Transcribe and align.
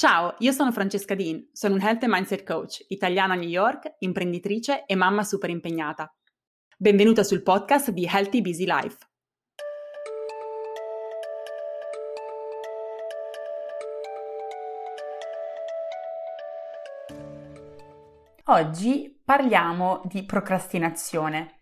Ciao, 0.00 0.34
io 0.38 0.52
sono 0.52 0.72
Francesca 0.72 1.14
Dean, 1.14 1.50
sono 1.52 1.74
un 1.74 1.82
Health 1.82 2.04
and 2.04 2.12
Mindset 2.14 2.42
Coach, 2.42 2.86
italiana 2.88 3.34
a 3.34 3.36
New 3.36 3.46
York, 3.46 3.96
imprenditrice 3.98 4.86
e 4.86 4.94
mamma 4.94 5.22
super 5.24 5.50
impegnata. 5.50 6.10
Benvenuta 6.78 7.22
sul 7.22 7.42
podcast 7.42 7.90
di 7.90 8.08
Healthy 8.10 8.40
Busy 8.40 8.64
Life. 8.64 8.96
Oggi 18.44 19.20
parliamo 19.22 20.00
di 20.06 20.24
procrastinazione. 20.24 21.59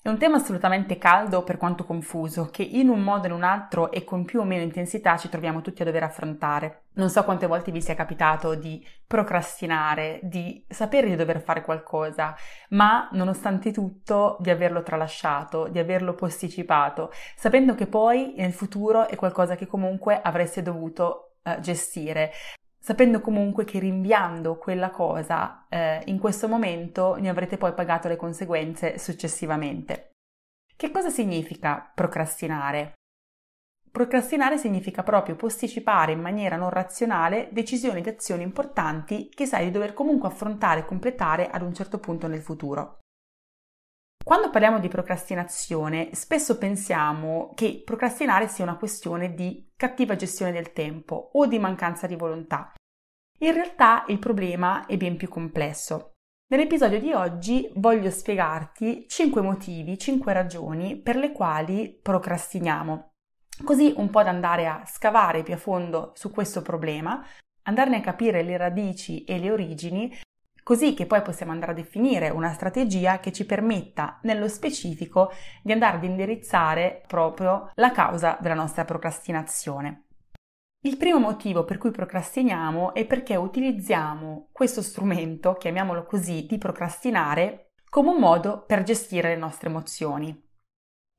È 0.00 0.08
un 0.08 0.16
tema 0.16 0.36
assolutamente 0.36 0.96
caldo 0.96 1.42
per 1.42 1.56
quanto 1.56 1.84
confuso, 1.84 2.50
che 2.52 2.62
in 2.62 2.88
un 2.88 3.00
modo 3.00 3.24
o 3.24 3.26
in 3.26 3.32
un 3.32 3.42
altro 3.42 3.90
e 3.90 4.04
con 4.04 4.24
più 4.24 4.38
o 4.38 4.44
meno 4.44 4.62
intensità 4.62 5.16
ci 5.16 5.28
troviamo 5.28 5.60
tutti 5.60 5.82
a 5.82 5.84
dover 5.84 6.04
affrontare. 6.04 6.84
Non 6.94 7.10
so 7.10 7.24
quante 7.24 7.48
volte 7.48 7.72
vi 7.72 7.82
sia 7.82 7.96
capitato 7.96 8.54
di 8.54 8.86
procrastinare, 9.04 10.20
di 10.22 10.64
sapere 10.68 11.08
di 11.08 11.16
dover 11.16 11.40
fare 11.42 11.62
qualcosa, 11.62 12.36
ma 12.70 13.08
nonostante 13.12 13.72
tutto 13.72 14.36
di 14.38 14.50
averlo 14.50 14.84
tralasciato, 14.84 15.66
di 15.66 15.80
averlo 15.80 16.14
posticipato, 16.14 17.10
sapendo 17.34 17.74
che 17.74 17.88
poi 17.88 18.34
nel 18.36 18.52
futuro 18.52 19.08
è 19.08 19.16
qualcosa 19.16 19.56
che 19.56 19.66
comunque 19.66 20.20
avreste 20.22 20.62
dovuto 20.62 21.32
uh, 21.42 21.58
gestire 21.58 22.30
sapendo 22.88 23.20
comunque 23.20 23.66
che 23.66 23.78
rinviando 23.78 24.56
quella 24.56 24.88
cosa 24.88 25.66
eh, 25.68 26.00
in 26.06 26.18
questo 26.18 26.48
momento 26.48 27.16
ne 27.16 27.28
avrete 27.28 27.58
poi 27.58 27.74
pagato 27.74 28.08
le 28.08 28.16
conseguenze 28.16 28.96
successivamente. 28.96 30.12
Che 30.74 30.90
cosa 30.90 31.10
significa 31.10 31.92
procrastinare? 31.94 32.94
Procrastinare 33.90 34.56
significa 34.56 35.02
proprio 35.02 35.36
posticipare 35.36 36.12
in 36.12 36.20
maniera 36.22 36.56
non 36.56 36.70
razionale 36.70 37.50
decisioni 37.52 37.98
ed 37.98 38.06
azioni 38.06 38.42
importanti 38.42 39.28
che 39.28 39.44
sai 39.44 39.66
di 39.66 39.70
dover 39.70 39.92
comunque 39.92 40.28
affrontare 40.28 40.80
e 40.80 40.84
completare 40.86 41.50
ad 41.50 41.60
un 41.60 41.74
certo 41.74 41.98
punto 41.98 42.26
nel 42.26 42.40
futuro. 42.40 43.00
Quando 44.24 44.48
parliamo 44.48 44.78
di 44.78 44.88
procrastinazione, 44.88 46.08
spesso 46.14 46.56
pensiamo 46.56 47.52
che 47.54 47.82
procrastinare 47.84 48.48
sia 48.48 48.64
una 48.64 48.78
questione 48.78 49.34
di 49.34 49.72
cattiva 49.76 50.16
gestione 50.16 50.52
del 50.52 50.72
tempo 50.72 51.30
o 51.34 51.46
di 51.46 51.58
mancanza 51.58 52.06
di 52.06 52.16
volontà. 52.16 52.72
In 53.40 53.52
realtà 53.52 54.04
il 54.08 54.18
problema 54.18 54.86
è 54.86 54.96
ben 54.96 55.16
più 55.16 55.28
complesso. 55.28 56.14
Nell'episodio 56.48 56.98
di 56.98 57.12
oggi 57.12 57.70
voglio 57.76 58.10
spiegarti 58.10 59.06
5 59.06 59.40
motivi, 59.42 59.96
5 59.96 60.32
ragioni 60.32 60.96
per 60.96 61.14
le 61.14 61.30
quali 61.30 61.96
procrastiniamo, 62.02 63.12
così 63.62 63.94
un 63.96 64.10
po' 64.10 64.24
da 64.24 64.30
andare 64.30 64.66
a 64.66 64.82
scavare 64.86 65.44
più 65.44 65.54
a 65.54 65.56
fondo 65.56 66.10
su 66.16 66.32
questo 66.32 66.62
problema, 66.62 67.24
andarne 67.62 67.98
a 67.98 68.00
capire 68.00 68.42
le 68.42 68.56
radici 68.56 69.22
e 69.22 69.38
le 69.38 69.52
origini, 69.52 70.12
così 70.64 70.94
che 70.94 71.06
poi 71.06 71.22
possiamo 71.22 71.52
andare 71.52 71.70
a 71.70 71.76
definire 71.76 72.30
una 72.30 72.52
strategia 72.52 73.20
che 73.20 73.30
ci 73.30 73.46
permetta 73.46 74.18
nello 74.22 74.48
specifico 74.48 75.30
di 75.62 75.70
andare 75.70 75.98
ad 75.98 76.04
indirizzare 76.04 77.04
proprio 77.06 77.70
la 77.74 77.92
causa 77.92 78.36
della 78.40 78.54
nostra 78.54 78.84
procrastinazione. 78.84 80.07
Il 80.82 80.96
primo 80.96 81.18
motivo 81.18 81.64
per 81.64 81.76
cui 81.76 81.90
procrastiniamo 81.90 82.94
è 82.94 83.04
perché 83.04 83.34
utilizziamo 83.34 84.50
questo 84.52 84.80
strumento, 84.80 85.54
chiamiamolo 85.54 86.04
così, 86.04 86.46
di 86.46 86.56
procrastinare 86.56 87.72
come 87.88 88.10
un 88.10 88.20
modo 88.20 88.64
per 88.64 88.84
gestire 88.84 89.30
le 89.30 89.36
nostre 89.36 89.68
emozioni. 89.70 90.46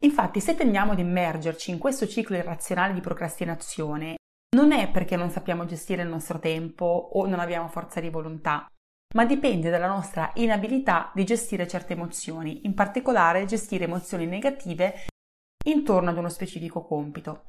Infatti, 0.02 0.40
se 0.40 0.56
tendiamo 0.56 0.94
ad 0.94 1.00
immergerci 1.00 1.72
in 1.72 1.78
questo 1.78 2.08
ciclo 2.08 2.38
irrazionale 2.38 2.94
di 2.94 3.02
procrastinazione, 3.02 4.16
non 4.56 4.72
è 4.72 4.90
perché 4.90 5.18
non 5.18 5.30
sappiamo 5.30 5.66
gestire 5.66 6.04
il 6.04 6.08
nostro 6.08 6.40
tempo 6.40 6.86
o 6.86 7.28
non 7.28 7.40
abbiamo 7.40 7.68
forza 7.68 8.00
di 8.00 8.10
volontà, 8.10 8.66
ma 9.14 9.26
dipende 9.26 9.70
dalla 9.70 9.88
nostra 9.88 10.32
inabilità 10.36 11.12
di 11.14 11.26
gestire 11.26 11.68
certe 11.68 11.94
emozioni, 11.94 12.66
in 12.66 12.74
particolare 12.74 13.44
gestire 13.44 13.84
emozioni 13.84 14.26
negative 14.26 15.08
intorno 15.66 16.12
ad 16.12 16.18
uno 16.18 16.30
specifico 16.30 16.86
compito. 16.86 17.44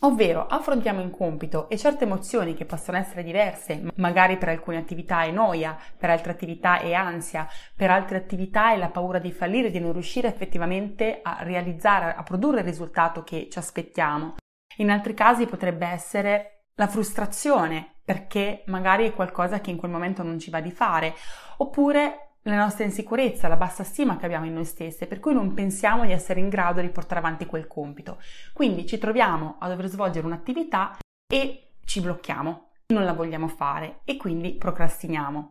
Ovvero 0.00 0.46
affrontiamo 0.46 1.00
un 1.00 1.10
compito 1.10 1.70
e 1.70 1.78
certe 1.78 2.04
emozioni 2.04 2.52
che 2.54 2.66
possono 2.66 2.98
essere 2.98 3.22
diverse, 3.22 3.82
magari 3.94 4.36
per 4.36 4.50
alcune 4.50 4.76
attività 4.76 5.22
è 5.22 5.30
noia, 5.30 5.76
per 5.96 6.10
altre 6.10 6.32
attività 6.32 6.80
è 6.80 6.92
ansia, 6.92 7.48
per 7.74 7.90
altre 7.90 8.18
attività 8.18 8.72
è 8.72 8.76
la 8.76 8.90
paura 8.90 9.18
di 9.18 9.32
fallire, 9.32 9.70
di 9.70 9.80
non 9.80 9.92
riuscire 9.92 10.28
effettivamente 10.28 11.20
a 11.22 11.38
realizzare, 11.40 12.14
a 12.14 12.22
produrre 12.22 12.60
il 12.60 12.66
risultato 12.66 13.24
che 13.24 13.48
ci 13.50 13.58
aspettiamo. 13.58 14.34
In 14.76 14.90
altri 14.90 15.14
casi 15.14 15.46
potrebbe 15.46 15.86
essere 15.86 16.64
la 16.74 16.88
frustrazione 16.88 17.94
perché 18.04 18.64
magari 18.66 19.08
è 19.08 19.14
qualcosa 19.14 19.60
che 19.60 19.70
in 19.70 19.78
quel 19.78 19.90
momento 19.90 20.22
non 20.22 20.38
ci 20.38 20.50
va 20.50 20.60
di 20.60 20.70
fare, 20.70 21.14
oppure 21.56 22.25
la 22.46 22.56
nostra 22.56 22.84
insicurezza, 22.84 23.48
la 23.48 23.56
bassa 23.56 23.82
stima 23.82 24.16
che 24.16 24.24
abbiamo 24.24 24.46
in 24.46 24.54
noi 24.54 24.64
stesse, 24.64 25.06
per 25.06 25.18
cui 25.18 25.34
non 25.34 25.52
pensiamo 25.52 26.04
di 26.04 26.12
essere 26.12 26.40
in 26.40 26.48
grado 26.48 26.80
di 26.80 26.88
portare 26.88 27.20
avanti 27.20 27.46
quel 27.46 27.66
compito. 27.66 28.20
Quindi 28.52 28.86
ci 28.86 28.98
troviamo 28.98 29.56
a 29.58 29.68
dover 29.68 29.88
svolgere 29.88 30.26
un'attività 30.26 30.96
e 31.26 31.72
ci 31.84 32.00
blocchiamo, 32.00 32.70
non 32.88 33.04
la 33.04 33.12
vogliamo 33.12 33.48
fare 33.48 34.00
e 34.04 34.16
quindi 34.16 34.54
procrastiniamo. 34.54 35.48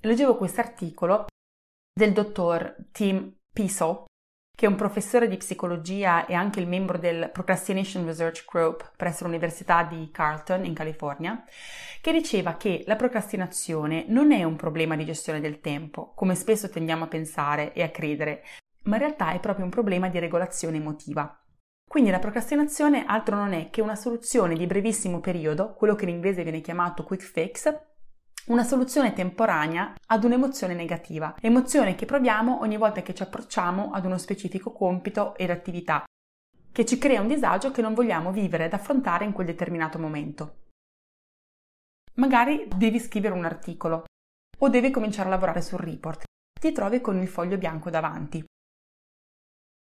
Leggevo 0.00 0.36
questo 0.36 0.60
articolo 0.60 1.26
del 1.92 2.12
dottor 2.12 2.74
Tim 2.90 3.36
Piso 3.52 4.06
che 4.54 4.66
è 4.66 4.68
un 4.68 4.76
professore 4.76 5.28
di 5.28 5.36
psicologia 5.36 6.26
e 6.26 6.34
anche 6.34 6.60
il 6.60 6.68
membro 6.68 6.98
del 6.98 7.30
Procrastination 7.32 8.04
Research 8.04 8.44
Group 8.50 8.92
presso 8.96 9.24
l'Università 9.24 9.82
di 9.82 10.10
Carleton 10.12 10.64
in 10.64 10.74
California, 10.74 11.44
che 12.00 12.12
diceva 12.12 12.54
che 12.54 12.84
la 12.86 12.96
procrastinazione 12.96 14.04
non 14.08 14.30
è 14.32 14.44
un 14.44 14.56
problema 14.56 14.94
di 14.96 15.04
gestione 15.04 15.40
del 15.40 15.60
tempo, 15.60 16.12
come 16.14 16.34
spesso 16.34 16.68
tendiamo 16.68 17.04
a 17.04 17.08
pensare 17.08 17.72
e 17.72 17.82
a 17.82 17.90
credere, 17.90 18.42
ma 18.84 18.96
in 18.96 19.02
realtà 19.02 19.32
è 19.32 19.40
proprio 19.40 19.64
un 19.64 19.70
problema 19.70 20.08
di 20.08 20.18
regolazione 20.18 20.76
emotiva. 20.76 21.36
Quindi 21.88 22.10
la 22.10 22.18
procrastinazione 22.18 23.04
altro 23.04 23.36
non 23.36 23.52
è 23.52 23.68
che 23.68 23.82
una 23.82 23.96
soluzione 23.96 24.56
di 24.56 24.66
brevissimo 24.66 25.20
periodo, 25.20 25.74
quello 25.74 25.94
che 25.94 26.04
in 26.04 26.10
inglese 26.10 26.42
viene 26.42 26.60
chiamato 26.60 27.04
quick 27.04 27.22
fix, 27.22 27.70
una 28.46 28.64
soluzione 28.64 29.12
temporanea 29.12 29.94
ad 30.06 30.24
un'emozione 30.24 30.74
negativa, 30.74 31.36
emozione 31.40 31.94
che 31.94 32.06
proviamo 32.06 32.60
ogni 32.60 32.76
volta 32.76 33.02
che 33.02 33.14
ci 33.14 33.22
approcciamo 33.22 33.92
ad 33.92 34.04
uno 34.04 34.18
specifico 34.18 34.72
compito 34.72 35.36
ed 35.36 35.50
attività, 35.50 36.04
che 36.72 36.84
ci 36.84 36.98
crea 36.98 37.20
un 37.20 37.28
disagio 37.28 37.70
che 37.70 37.82
non 37.82 37.94
vogliamo 37.94 38.32
vivere 38.32 38.64
ed 38.64 38.72
affrontare 38.72 39.24
in 39.24 39.32
quel 39.32 39.46
determinato 39.46 39.98
momento. 39.98 40.56
Magari 42.14 42.68
devi 42.74 42.98
scrivere 42.98 43.34
un 43.34 43.44
articolo 43.44 44.04
o 44.58 44.68
devi 44.68 44.90
cominciare 44.90 45.28
a 45.28 45.30
lavorare 45.30 45.62
sul 45.62 45.78
report, 45.78 46.24
ti 46.60 46.72
trovi 46.72 47.00
con 47.00 47.20
il 47.20 47.28
foglio 47.28 47.58
bianco 47.58 47.90
davanti. 47.90 48.44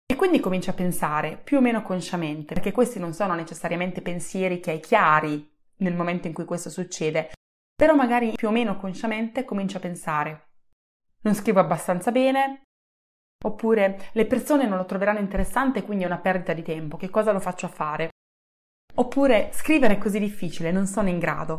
E 0.07 0.17
quindi 0.17 0.39
cominci 0.39 0.69
a 0.69 0.75
pensare, 0.75 1.39
più 1.39 1.57
o 1.57 1.61
meno 1.61 1.83
consciamente, 1.83 2.55
perché 2.55 2.73
questi 2.73 2.99
non 2.99 3.15
sono 3.15 3.35
necessariamente 3.35 4.03
pensieri 4.03 4.61
che 4.61 4.71
hai 4.73 4.81
chiari 4.81 5.51
nel 5.77 5.95
momento 5.95 6.27
in 6.27 6.35
cui 6.35 6.45
questo 6.45 6.71
succede, 6.71 7.33
però 7.75 7.95
magari 7.95 8.33
più 8.35 8.49
o 8.49 8.51
meno 8.51 8.77
consciamente 8.77 9.45
comincio 9.45 9.79
a 9.79 9.81
pensare 9.81 10.49
non 11.25 11.35
scrivo 11.35 11.61
abbastanza 11.61 12.13
bene, 12.13 12.63
oppure 13.45 14.11
le 14.13 14.27
persone 14.27 14.67
non 14.67 14.79
lo 14.79 14.85
troveranno 14.85 15.19
interessante 15.19 15.83
quindi 15.83 16.05
è 16.05 16.07
una 16.07 16.19
perdita 16.19 16.53
di 16.53 16.63
tempo, 16.63 16.97
che 16.97 17.11
cosa 17.11 17.33
lo 17.33 17.41
faccio 17.41 17.67
a 17.67 17.71
fare? 17.71 18.09
Oppure 18.97 19.51
scrivere 19.53 19.95
è 19.95 19.99
così 19.99 20.19
difficile, 20.19 20.71
non 20.71 20.87
sono 20.87 21.09
in 21.09 21.19
grado. 21.19 21.59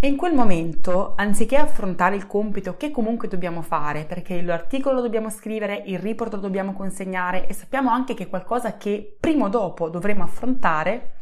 E 0.00 0.08
in 0.08 0.16
quel 0.16 0.34
momento, 0.34 1.14
anziché 1.16 1.56
affrontare 1.56 2.16
il 2.16 2.26
compito 2.26 2.76
che 2.76 2.90
comunque 2.90 3.28
dobbiamo 3.28 3.62
fare, 3.62 4.04
perché 4.04 4.42
l'articolo 4.42 4.96
lo 4.96 5.02
dobbiamo 5.02 5.30
scrivere, 5.30 5.84
il 5.86 6.00
report 6.00 6.34
lo 6.34 6.40
dobbiamo 6.40 6.72
consegnare 6.72 7.46
e 7.46 7.52
sappiamo 7.52 7.90
anche 7.90 8.14
che 8.14 8.24
è 8.24 8.28
qualcosa 8.28 8.76
che 8.76 9.16
prima 9.20 9.44
o 9.44 9.48
dopo 9.48 9.88
dovremo 9.90 10.24
affrontare, 10.24 11.18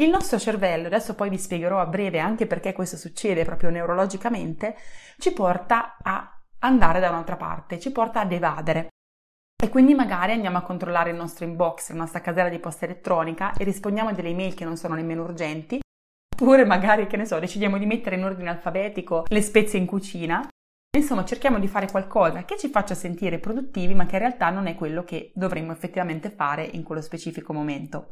il 0.00 0.10
nostro 0.10 0.38
cervello, 0.38 0.86
adesso 0.86 1.14
poi 1.14 1.28
vi 1.28 1.38
spiegherò 1.38 1.80
a 1.80 1.86
breve 1.86 2.18
anche 2.18 2.46
perché 2.46 2.72
questo 2.72 2.96
succede 2.96 3.44
proprio 3.44 3.70
neurologicamente, 3.70 4.76
ci 5.18 5.32
porta 5.32 5.96
a 6.00 6.32
andare 6.60 7.00
da 7.00 7.10
un'altra 7.10 7.36
parte, 7.36 7.78
ci 7.80 7.90
porta 7.90 8.20
ad 8.20 8.32
evadere. 8.32 8.88
E 9.60 9.68
quindi 9.68 9.94
magari 9.94 10.32
andiamo 10.32 10.58
a 10.58 10.62
controllare 10.62 11.10
il 11.10 11.16
nostro 11.16 11.44
inbox, 11.44 11.90
la 11.90 11.96
nostra 11.96 12.20
casella 12.20 12.48
di 12.48 12.60
posta 12.60 12.84
elettronica 12.84 13.52
e 13.54 13.64
rispondiamo 13.64 14.10
a 14.10 14.12
delle 14.12 14.28
email 14.28 14.54
che 14.54 14.64
non 14.64 14.76
sono 14.76 14.94
nemmeno 14.94 15.24
urgenti, 15.24 15.80
oppure 16.32 16.64
magari, 16.64 17.08
che 17.08 17.16
ne 17.16 17.24
so, 17.24 17.40
decidiamo 17.40 17.76
di 17.76 17.86
mettere 17.86 18.14
in 18.14 18.24
ordine 18.24 18.50
alfabetico 18.50 19.24
le 19.26 19.42
spezie 19.42 19.80
in 19.80 19.86
cucina. 19.86 20.48
Insomma, 20.96 21.24
cerchiamo 21.24 21.58
di 21.58 21.66
fare 21.66 21.90
qualcosa 21.90 22.44
che 22.44 22.56
ci 22.56 22.68
faccia 22.68 22.94
sentire 22.94 23.40
produttivi, 23.40 23.94
ma 23.94 24.06
che 24.06 24.14
in 24.14 24.20
realtà 24.20 24.48
non 24.50 24.68
è 24.68 24.76
quello 24.76 25.02
che 25.02 25.32
dovremmo 25.34 25.72
effettivamente 25.72 26.30
fare 26.30 26.64
in 26.64 26.84
quello 26.84 27.00
specifico 27.00 27.52
momento. 27.52 28.06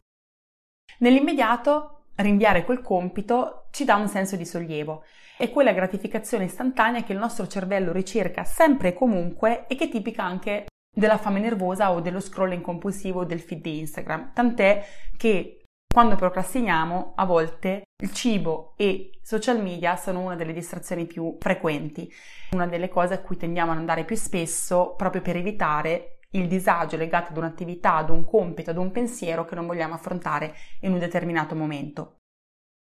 Nell'immediato 0.98 2.04
rinviare 2.16 2.64
quel 2.64 2.80
compito 2.80 3.66
ci 3.70 3.84
dà 3.84 3.96
un 3.96 4.08
senso 4.08 4.36
di 4.36 4.46
sollievo. 4.46 5.04
È 5.36 5.50
quella 5.50 5.72
gratificazione 5.72 6.44
istantanea 6.44 7.02
che 7.02 7.12
il 7.12 7.18
nostro 7.18 7.46
cervello 7.46 7.92
ricerca 7.92 8.44
sempre 8.44 8.88
e 8.88 8.94
comunque 8.94 9.66
e 9.66 9.76
che 9.76 9.84
è 9.84 9.88
tipica 9.88 10.24
anche 10.24 10.66
della 10.90 11.18
fame 11.18 11.40
nervosa 11.40 11.92
o 11.92 12.00
dello 12.00 12.20
scrolling 12.20 12.62
compulsivo 12.62 13.24
del 13.24 13.40
feed 13.40 13.60
di 13.60 13.78
Instagram. 13.80 14.32
Tant'è 14.32 14.82
che 15.18 15.60
quando 15.92 16.16
procrastiniamo, 16.16 17.12
a 17.16 17.24
volte 17.24 17.84
il 18.02 18.12
cibo 18.12 18.74
e 18.76 19.18
social 19.22 19.62
media 19.62 19.96
sono 19.96 20.20
una 20.20 20.36
delle 20.36 20.52
distrazioni 20.52 21.06
più 21.06 21.36
frequenti, 21.38 22.10
una 22.52 22.66
delle 22.66 22.88
cose 22.88 23.14
a 23.14 23.20
cui 23.20 23.36
tendiamo 23.36 23.72
ad 23.72 23.78
andare 23.78 24.04
più 24.04 24.16
spesso 24.16 24.94
proprio 24.96 25.22
per 25.22 25.36
evitare 25.36 26.15
il 26.38 26.48
disagio 26.48 26.96
legato 26.96 27.30
ad 27.30 27.36
un'attività, 27.36 27.96
ad 27.96 28.10
un 28.10 28.24
compito, 28.24 28.70
ad 28.70 28.76
un 28.76 28.90
pensiero 28.90 29.44
che 29.44 29.54
non 29.54 29.66
vogliamo 29.66 29.94
affrontare 29.94 30.54
in 30.80 30.92
un 30.92 30.98
determinato 30.98 31.54
momento. 31.54 32.18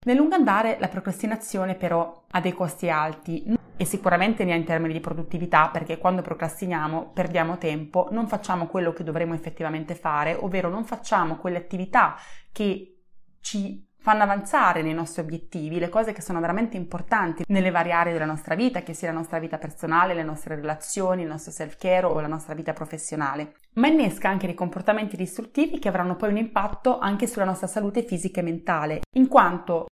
Nel 0.05 0.17
lungo 0.17 0.35
andare 0.35 0.77
la 0.79 0.89
procrastinazione 0.89 1.75
però 1.75 2.25
ha 2.29 2.41
dei 2.41 2.53
costi 2.53 2.89
alti 2.89 3.57
e 3.77 3.85
sicuramente 3.85 4.43
ne 4.43 4.51
ha 4.51 4.55
in 4.55 4.65
termini 4.65 4.93
di 4.93 4.99
produttività 4.99 5.69
perché 5.69 5.97
quando 5.97 6.21
procrastiniamo 6.21 7.11
perdiamo 7.13 7.57
tempo, 7.57 8.09
non 8.11 8.27
facciamo 8.27 8.67
quello 8.67 8.91
che 8.91 9.03
dovremmo 9.03 9.33
effettivamente 9.33 9.95
fare, 9.95 10.35
ovvero 10.35 10.69
non 10.69 10.83
facciamo 10.83 11.37
quelle 11.37 11.57
attività 11.57 12.15
che 12.51 13.03
ci 13.39 13.87
fanno 14.03 14.23
avanzare 14.23 14.81
nei 14.81 14.93
nostri 14.93 15.21
obiettivi, 15.21 15.79
le 15.79 15.87
cose 15.87 16.11
che 16.11 16.21
sono 16.21 16.41
veramente 16.41 16.75
importanti 16.75 17.45
nelle 17.47 17.71
varie 17.71 17.93
aree 17.93 18.11
della 18.11 18.25
nostra 18.25 18.53
vita, 18.53 18.81
che 18.81 18.93
sia 18.93 19.07
la 19.07 19.17
nostra 19.17 19.39
vita 19.39 19.57
personale, 19.57 20.13
le 20.13 20.23
nostre 20.23 20.55
relazioni, 20.55 21.21
il 21.21 21.29
nostro 21.29 21.53
self-care 21.53 22.05
o 22.05 22.19
la 22.19 22.27
nostra 22.27 22.53
vita 22.53 22.73
professionale. 22.73 23.53
Ma 23.75 23.87
innesca 23.87 24.27
anche 24.27 24.45
dei 24.45 24.55
comportamenti 24.55 25.15
distruttivi 25.15 25.79
che 25.79 25.87
avranno 25.87 26.17
poi 26.17 26.31
un 26.31 26.37
impatto 26.37 26.99
anche 26.99 27.27
sulla 27.27 27.45
nostra 27.45 27.67
salute 27.67 28.03
fisica 28.03 28.41
e 28.41 28.43
mentale, 28.43 28.99
in 29.15 29.29
quanto 29.29 29.85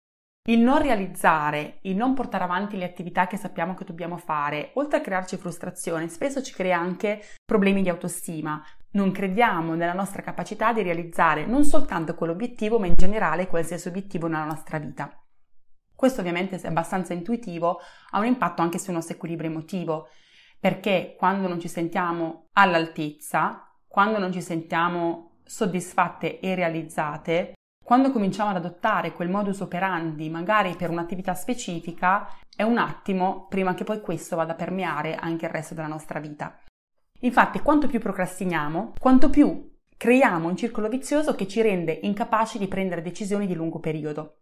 il 0.49 0.59
non 0.59 0.83
realizzare, 0.83 1.79
il 1.83 1.95
non 1.95 2.15
portare 2.15 2.43
avanti 2.43 2.77
le 2.77 2.87
attività 2.87 3.29
che 3.29 3.37
sappiamo 3.37 3.75
che 3.75 3.85
dobbiamo 3.85 4.17
fare, 4.17 4.73
oltre 4.75 4.99
a 4.99 5.03
crearci 5.03 5.37
frustrazione, 5.37 6.09
spesso 6.09 6.43
ci 6.43 6.53
crea 6.53 6.77
anche 6.77 7.23
problemi 7.45 7.83
di 7.83 7.89
autostima, 7.89 8.61
non 8.93 9.13
crediamo 9.13 9.75
nella 9.75 9.93
nostra 9.93 10.23
capacità 10.23 10.73
di 10.73 10.83
realizzare 10.83 11.47
non 11.47 11.65
soltanto 11.65 12.15
quell'obiettivo, 12.15 12.79
ma 12.79 12.87
in 12.87 12.95
generale 12.97 13.47
qualsiasi 13.47 13.89
obiettivo 13.89 14.27
nella 14.27 14.45
nostra 14.45 14.79
vita. 14.79 15.15
Questo 15.95 16.21
ovviamente 16.21 16.57
è 16.57 16.67
abbastanza 16.67 17.13
intuitivo, 17.13 17.79
ha 18.11 18.19
un 18.19 18.27
impatto 18.27 18.63
anche 18.63 18.79
sul 18.79 18.95
nostro 18.95 19.15
equilibrio 19.15 19.51
emotivo, 19.51 20.09
perché 20.59 21.15
quando 21.19 21.47
non 21.47 21.61
ci 21.61 21.69
sentiamo 21.69 22.49
all'altezza, 22.55 23.71
quando 23.87 24.19
non 24.19 24.33
ci 24.33 24.41
sentiamo 24.41 25.41
soddisfatte 25.45 26.41
e 26.41 26.55
realizzate, 26.55 27.53
quando 27.85 28.13
cominciamo 28.13 28.51
ad 28.51 28.57
adottare 28.57 29.13
quel 29.13 29.29
modus 29.29 29.61
operandi, 29.61 30.31
magari 30.31 30.77
per 30.77 30.91
un'attività 30.91 31.35
specifica, 31.35 32.29
è 32.55 32.63
un 32.63 32.79
attimo 32.79 33.47
prima 33.49 33.75
che 33.75 33.85
poi 33.85 34.01
questo 34.01 34.37
vada 34.37 34.53
a 34.53 34.57
permeare 34.57 35.17
anche 35.17 35.47
il 35.47 35.51
resto 35.51 35.75
della 35.75 35.89
nostra 35.89 36.21
vita. 36.21 36.57
Infatti, 37.21 37.61
quanto 37.61 37.87
più 37.87 38.01
procrastiniamo, 38.01 38.95
quanto 38.99 39.31
più 39.31 39.69
creiamo 39.97 40.49
un 40.49 40.57
circolo 40.57 40.89
vizioso 40.89 41.35
che 41.35 41.47
ci 41.47 41.61
rende 41.61 41.99
incapaci 42.03 42.57
di 42.57 42.69
prendere 42.69 43.03
decisioni 43.03 43.47
di 43.47 43.55
lungo 43.55 43.79
periodo. 43.79 44.39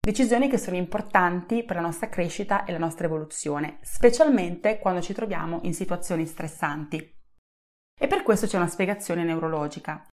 Decisioni 0.00 0.48
che 0.48 0.58
sono 0.58 0.76
importanti 0.76 1.62
per 1.62 1.76
la 1.76 1.82
nostra 1.82 2.08
crescita 2.08 2.64
e 2.64 2.72
la 2.72 2.78
nostra 2.78 3.06
evoluzione, 3.06 3.78
specialmente 3.82 4.78
quando 4.78 5.00
ci 5.00 5.12
troviamo 5.12 5.60
in 5.62 5.74
situazioni 5.74 6.26
stressanti. 6.26 7.20
E 8.00 8.06
per 8.08 8.24
questo 8.24 8.46
c'è 8.46 8.56
una 8.56 8.66
spiegazione 8.66 9.22
neurologica. 9.22 10.08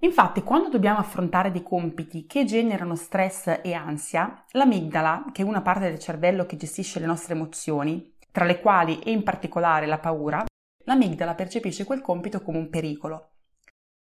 Infatti, 0.00 0.42
quando 0.42 0.70
dobbiamo 0.70 0.98
affrontare 0.98 1.50
dei 1.50 1.62
compiti 1.62 2.26
che 2.26 2.44
generano 2.44 2.94
stress 2.94 3.60
e 3.62 3.74
ansia, 3.74 4.44
l'amigdala, 4.52 5.26
che 5.32 5.42
è 5.42 5.44
una 5.44 5.60
parte 5.60 5.88
del 5.88 5.98
cervello 5.98 6.46
che 6.46 6.56
gestisce 6.56 7.00
le 7.00 7.06
nostre 7.06 7.34
emozioni, 7.34 8.14
tra 8.30 8.44
le 8.44 8.60
quali 8.60 9.00
e 9.00 9.10
in 9.10 9.22
particolare 9.22 9.84
la 9.84 9.98
paura, 9.98 10.45
l'amigdala 10.86 11.34
percepisce 11.34 11.84
quel 11.84 12.00
compito 12.00 12.42
come 12.42 12.58
un 12.58 12.68
pericolo. 12.68 13.30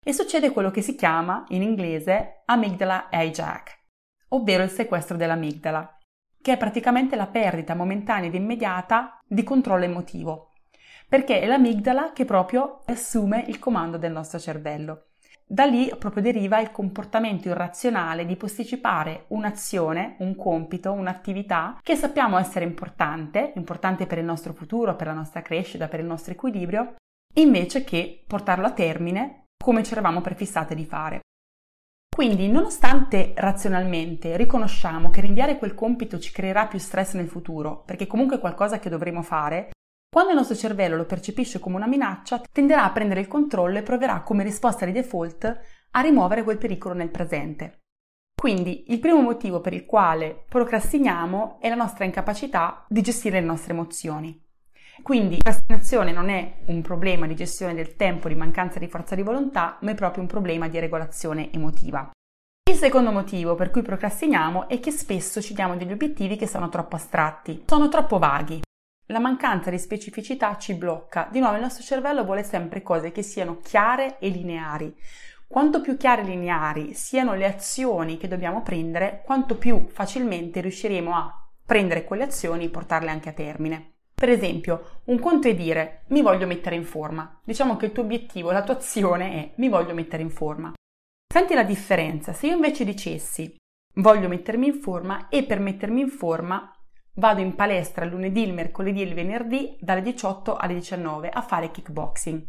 E 0.03 0.13
succede 0.13 0.53
quello 0.53 0.71
che 0.71 0.81
si 0.81 0.95
chiama 0.95 1.45
in 1.49 1.63
inglese 1.63 2.43
amygdala 2.47 3.09
hijack, 3.11 3.79
ovvero 4.29 4.63
il 4.63 4.71
sequestro 4.71 5.17
dell'amigdala, 5.17 5.99
che 6.41 6.53
è 6.53 6.57
praticamente 6.57 7.17
la 7.17 7.27
perdita 7.27 7.75
momentanea 7.75 8.29
ed 8.29 8.35
immediata 8.35 9.19
di 9.27 9.43
controllo 9.43 9.85
emotivo, 9.85 10.53
perché 11.09 11.41
è 11.41 11.47
l'amigdala 11.47 12.13
che 12.13 12.25
proprio 12.25 12.83
assume 12.87 13.45
il 13.49 13.59
comando 13.59 13.99
del 13.99 14.13
nostro 14.13 14.39
cervello. 14.39 15.08
Da 15.51 15.65
lì 15.65 15.91
proprio 15.99 16.23
deriva 16.23 16.61
il 16.61 16.71
comportamento 16.71 17.49
irrazionale 17.49 18.27
di 18.27 18.37
posticipare 18.37 19.25
un'azione, 19.29 20.17
un 20.19 20.37
compito, 20.37 20.93
un'attività 20.93 21.79
che 21.83 21.97
sappiamo 21.97 22.37
essere 22.37 22.67
importante, 22.67 23.55
importante 23.57 24.07
per 24.07 24.19
il 24.19 24.27
nostro 24.27 24.53
futuro, 24.53 24.95
per 24.95 25.07
la 25.07 25.15
nostra 25.15 25.41
crescita, 25.41 25.89
per 25.89 26.01
il 26.01 26.07
nostro 26.07 26.35
equilibrio, 26.35 26.97
invece 27.37 27.83
che 27.83 28.23
portarlo 28.27 28.67
a 28.67 28.73
termine 28.73 29.45
come 29.57 29.83
ci 29.83 29.93
eravamo 29.93 30.21
prefissate 30.21 30.75
di 30.75 30.85
fare. 30.85 31.21
Quindi, 32.15 32.49
nonostante 32.49 33.33
razionalmente 33.35 34.37
riconosciamo 34.37 35.09
che 35.09 35.23
rinviare 35.23 35.57
quel 35.57 35.75
compito 35.75 36.19
ci 36.19 36.31
creerà 36.31 36.67
più 36.67 36.79
stress 36.79 37.15
nel 37.15 37.29
futuro, 37.29 37.85
perché 37.87 38.07
comunque 38.07 38.37
è 38.37 38.41
qualcosa 38.41 38.79
che 38.79 38.91
dovremo 38.91 39.23
fare, 39.23 39.71
quando 40.11 40.31
il 40.31 40.39
nostro 40.39 40.57
cervello 40.57 40.97
lo 40.97 41.05
percepisce 41.05 41.59
come 41.59 41.77
una 41.77 41.87
minaccia, 41.87 42.41
tenderà 42.51 42.85
a 42.85 42.91
prendere 42.91 43.21
il 43.21 43.29
controllo 43.29 43.79
e 43.79 43.83
proverà 43.83 44.23
come 44.23 44.43
risposta 44.43 44.87
di 44.87 44.93
default 44.93 45.61
a 45.91 46.01
rimuovere 46.01 46.43
quel 46.43 46.59
pericolo 46.59 46.95
nel 46.95 47.11
presente. 47.11 47.83
Quindi 48.35 48.85
il 48.89 49.01
primo 49.01 49.21
motivo 49.21 49.61
per 49.61 49.75
il 49.75 49.85
quale 49.85 50.45
procrastiniamo 50.49 51.59
è 51.61 51.69
la 51.69 51.75
nostra 51.75 52.05
incapacità 52.05 52.85
di 52.89 53.03
gestire 53.03 53.41
le 53.41 53.47
nostre 53.47 53.73
emozioni. 53.73 54.41
Quindi 55.03 55.37
la 55.37 55.51
procrastinazione 55.51 56.13
non 56.13 56.29
è 56.29 56.63
un 56.67 56.83
problema 56.83 57.27
di 57.27 57.35
gestione 57.35 57.75
del 57.75 57.95
tempo, 57.95 58.29
di 58.29 58.35
mancanza 58.35 58.79
di 58.79 58.89
forza 58.89 59.15
di 59.15 59.23
volontà, 59.23 59.79
ma 59.83 59.91
è 59.91 59.95
proprio 59.95 60.23
un 60.23 60.29
problema 60.29 60.69
di 60.69 60.79
regolazione 60.79 61.53
emotiva. 61.53 62.11
Il 62.69 62.77
secondo 62.77 63.11
motivo 63.11 63.55
per 63.55 63.71
cui 63.71 63.83
procrastiniamo 63.83 64.69
è 64.69 64.81
che 64.81 64.91
spesso 64.91 65.41
ci 65.41 65.55
diamo 65.55 65.77
degli 65.77 65.93
obiettivi 65.93 66.37
che 66.37 66.47
sono 66.47 66.69
troppo 66.69 66.97
astratti, 66.97 67.65
sono 67.67 67.89
troppo 67.89 68.19
vaghi. 68.19 68.61
La 69.11 69.21
mancanza 69.21 69.71
di 69.71 69.79
specificità 69.79 70.59
ci 70.59 70.75
blocca. 70.75 71.29
Di 71.33 71.39
nuovo 71.39 71.55
il 71.55 71.63
nostro 71.63 71.83
cervello 71.83 72.25
vuole 72.25 72.43
sempre 72.43 72.83
cose 72.83 73.11
che 73.11 73.23
siano 73.23 73.57
chiare 73.63 74.19
e 74.19 74.29
lineari. 74.29 74.95
Quanto 75.47 75.81
più 75.81 75.97
chiare 75.97 76.21
e 76.21 76.25
lineari 76.27 76.93
siano 76.93 77.33
le 77.33 77.47
azioni 77.47 78.19
che 78.19 78.29
dobbiamo 78.29 78.61
prendere, 78.61 79.23
quanto 79.25 79.57
più 79.57 79.87
facilmente 79.89 80.61
riusciremo 80.61 81.15
a 81.15 81.49
prendere 81.65 82.05
quelle 82.05 82.25
azioni 82.25 82.67
e 82.67 82.69
portarle 82.69 83.09
anche 83.09 83.31
a 83.31 83.33
termine. 83.33 83.95
Per 84.13 84.29
esempio, 84.29 85.01
un 85.05 85.19
conto 85.19 85.49
è 85.49 85.55
dire 85.55 86.03
mi 86.09 86.21
voglio 86.21 86.47
mettere 86.47 86.77
in 86.77 86.85
forma. 86.85 87.41
Diciamo 87.43 87.79
che 87.79 87.87
il 87.87 87.93
tuo 87.93 88.03
obiettivo, 88.03 88.51
la 88.51 88.63
tua 88.63 88.75
azione 88.75 89.33
è 89.33 89.53
mi 89.57 89.71
voglio 89.71 89.95
mettere 89.95 90.23
in 90.23 90.31
forma. 90.31 90.75
Senti 91.33 91.55
la 91.55 91.63
differenza, 91.63 92.35
se 92.35 92.49
io 92.49 92.57
invece 92.57 92.85
dicessi 92.85 93.57
voglio 93.95 94.29
mettermi 94.29 94.67
in 94.67 94.83
forma 94.83 95.29
e 95.29 95.45
per 95.45 95.61
mettermi 95.61 96.03
in 96.03 96.09
forma 96.09 96.71
Vado 97.19 97.41
in 97.41 97.57
palestra 97.57 98.05
lunedì, 98.05 98.47
il 98.47 98.55
mercoledì 98.55 99.01
e 99.01 99.07
il 99.07 99.15
venerdì 99.15 99.77
dalle 99.81 100.03
18 100.03 100.55
alle 100.55 100.75
19 100.75 101.29
a 101.29 101.43
fare 101.43 101.73
kickboxing. 101.73 102.47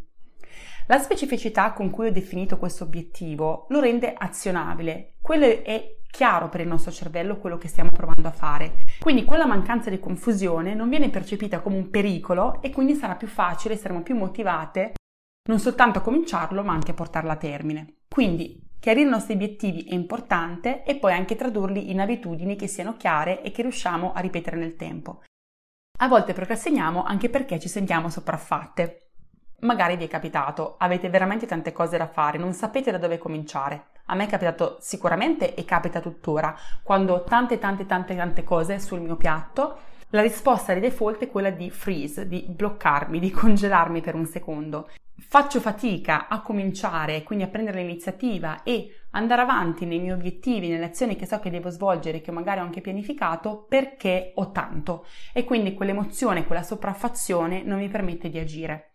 La 0.86 0.98
specificità 0.98 1.72
con 1.72 1.90
cui 1.90 2.06
ho 2.06 2.12
definito 2.12 2.56
questo 2.56 2.84
obiettivo 2.84 3.66
lo 3.70 3.80
rende 3.80 4.14
azionabile. 4.16 5.14
Quello 5.20 5.44
è 5.44 5.96
chiaro 6.08 6.48
per 6.48 6.60
il 6.60 6.68
nostro 6.68 6.92
cervello 6.92 7.38
quello 7.38 7.58
che 7.58 7.66
stiamo 7.66 7.90
provando 7.90 8.28
a 8.28 8.32
fare. 8.32 8.84
Quindi 9.00 9.24
quella 9.24 9.44
mancanza 9.44 9.90
di 9.90 9.98
confusione 9.98 10.72
non 10.74 10.88
viene 10.88 11.10
percepita 11.10 11.58
come 11.58 11.76
un 11.76 11.90
pericolo 11.90 12.62
e 12.62 12.70
quindi 12.70 12.94
sarà 12.94 13.16
più 13.16 13.26
facile, 13.26 13.76
saremo 13.76 14.02
più 14.02 14.14
motivate 14.14 14.92
non 15.48 15.58
soltanto 15.58 15.98
a 15.98 16.02
cominciarlo 16.02 16.62
ma 16.62 16.72
anche 16.72 16.92
a 16.92 16.94
portarlo 16.94 17.32
a 17.32 17.36
termine. 17.36 18.02
Quindi 18.08 18.69
Chiarire 18.80 19.06
i 19.06 19.10
nostri 19.10 19.34
obiettivi 19.34 19.84
è 19.84 19.92
importante 19.92 20.84
e 20.84 20.96
poi 20.96 21.12
anche 21.12 21.36
tradurli 21.36 21.90
in 21.90 22.00
abitudini 22.00 22.56
che 22.56 22.66
siano 22.66 22.96
chiare 22.96 23.42
e 23.42 23.50
che 23.50 23.60
riusciamo 23.60 24.14
a 24.14 24.20
ripetere 24.20 24.56
nel 24.56 24.74
tempo. 24.74 25.20
A 25.98 26.08
volte 26.08 26.32
procrastiniamo 26.32 27.02
anche 27.02 27.28
perché 27.28 27.58
ci 27.60 27.68
sentiamo 27.68 28.08
sopraffatte. 28.08 29.10
Magari 29.60 29.98
vi 29.98 30.04
è 30.04 30.08
capitato, 30.08 30.76
avete 30.78 31.10
veramente 31.10 31.44
tante 31.44 31.72
cose 31.72 31.98
da 31.98 32.06
fare, 32.06 32.38
non 32.38 32.54
sapete 32.54 32.90
da 32.90 32.96
dove 32.96 33.18
cominciare. 33.18 33.88
A 34.06 34.14
me 34.14 34.24
è 34.24 34.28
capitato 34.28 34.78
sicuramente 34.80 35.54
e 35.54 35.66
capita 35.66 36.00
tuttora, 36.00 36.56
quando 36.82 37.12
ho 37.12 37.22
tante 37.24 37.58
tante 37.58 37.84
tante 37.84 38.16
tante 38.16 38.42
cose 38.44 38.80
sul 38.80 39.00
mio 39.00 39.16
piatto, 39.16 39.78
la 40.08 40.22
risposta 40.22 40.72
di 40.72 40.80
default 40.80 41.24
è 41.24 41.28
quella 41.28 41.50
di 41.50 41.68
freeze, 41.68 42.26
di 42.26 42.46
bloccarmi, 42.48 43.20
di 43.20 43.30
congelarmi 43.30 44.00
per 44.00 44.14
un 44.14 44.24
secondo 44.24 44.88
faccio 45.20 45.60
fatica 45.60 46.28
a 46.28 46.40
cominciare, 46.40 47.22
quindi 47.22 47.44
a 47.44 47.48
prendere 47.48 47.82
l'iniziativa 47.82 48.62
e 48.62 48.94
andare 49.10 49.42
avanti 49.42 49.84
nei 49.84 49.98
miei 49.98 50.12
obiettivi, 50.12 50.68
nelle 50.68 50.86
azioni 50.86 51.16
che 51.16 51.26
so 51.26 51.38
che 51.38 51.50
devo 51.50 51.70
svolgere, 51.70 52.20
che 52.20 52.30
magari 52.30 52.60
ho 52.60 52.64
anche 52.64 52.80
pianificato, 52.80 53.66
perché 53.68 54.32
ho 54.34 54.50
tanto 54.50 55.06
e 55.32 55.44
quindi 55.44 55.74
quell'emozione, 55.74 56.46
quella 56.46 56.62
sopraffazione 56.62 57.62
non 57.62 57.78
mi 57.78 57.88
permette 57.88 58.30
di 58.30 58.38
agire. 58.38 58.89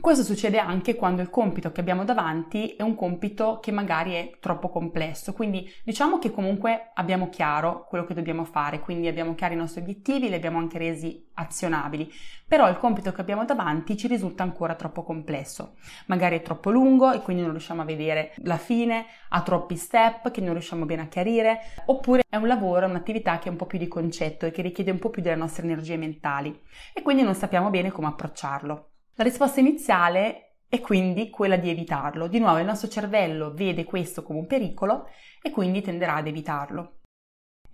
Questo 0.00 0.24
succede 0.24 0.58
anche 0.58 0.96
quando 0.96 1.22
il 1.22 1.30
compito 1.30 1.72
che 1.72 1.80
abbiamo 1.80 2.04
davanti 2.04 2.74
è 2.76 2.82
un 2.82 2.94
compito 2.94 3.58
che 3.60 3.70
magari 3.70 4.12
è 4.14 4.32
troppo 4.38 4.68
complesso, 4.68 5.32
quindi 5.32 5.72
diciamo 5.82 6.18
che 6.18 6.30
comunque 6.30 6.90
abbiamo 6.94 7.30
chiaro 7.30 7.86
quello 7.88 8.04
che 8.04 8.12
dobbiamo 8.12 8.44
fare, 8.44 8.80
quindi 8.80 9.06
abbiamo 9.06 9.34
chiari 9.34 9.54
i 9.54 9.56
nostri 9.56 9.80
obiettivi, 9.80 10.28
li 10.28 10.34
abbiamo 10.34 10.58
anche 10.58 10.78
resi 10.78 11.26
azionabili, 11.34 12.12
però 12.46 12.68
il 12.68 12.76
compito 12.76 13.12
che 13.12 13.20
abbiamo 13.22 13.44
davanti 13.46 13.96
ci 13.96 14.06
risulta 14.06 14.42
ancora 14.42 14.74
troppo 14.74 15.04
complesso, 15.04 15.76
magari 16.06 16.36
è 16.36 16.42
troppo 16.42 16.70
lungo 16.70 17.12
e 17.12 17.20
quindi 17.22 17.42
non 17.42 17.52
riusciamo 17.52 17.80
a 17.80 17.86
vedere 17.86 18.34
la 18.38 18.58
fine, 18.58 19.06
ha 19.30 19.42
troppi 19.42 19.76
step 19.76 20.30
che 20.32 20.40
non 20.42 20.52
riusciamo 20.52 20.84
bene 20.84 21.02
a 21.02 21.08
chiarire, 21.08 21.60
oppure 21.86 22.24
è 22.28 22.36
un 22.36 22.46
lavoro, 22.46 22.86
un'attività 22.86 23.38
che 23.38 23.48
è 23.48 23.52
un 23.52 23.56
po' 23.56 23.66
più 23.66 23.78
di 23.78 23.88
concetto 23.88 24.44
e 24.44 24.50
che 24.50 24.60
richiede 24.60 24.90
un 24.90 24.98
po' 24.98 25.10
più 25.10 25.22
delle 25.22 25.36
nostre 25.36 25.62
energie 25.62 25.96
mentali. 25.96 26.60
E 26.92 27.00
quindi 27.00 27.22
non 27.22 27.34
sappiamo 27.34 27.70
bene 27.70 27.90
come 27.90 28.08
approcciarlo. 28.08 28.88
La 29.16 29.22
risposta 29.22 29.60
iniziale 29.60 30.54
è 30.68 30.80
quindi 30.80 31.30
quella 31.30 31.54
di 31.54 31.70
evitarlo. 31.70 32.26
Di 32.26 32.40
nuovo 32.40 32.58
il 32.58 32.64
nostro 32.64 32.88
cervello 32.88 33.54
vede 33.54 33.84
questo 33.84 34.24
come 34.24 34.40
un 34.40 34.46
pericolo 34.46 35.06
e 35.40 35.52
quindi 35.52 35.82
tenderà 35.82 36.16
ad 36.16 36.26
evitarlo. 36.26 36.96